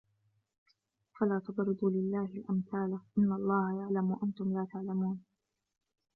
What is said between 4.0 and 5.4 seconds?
وَأَنْتُمْ لَا تَعْلَمُونَ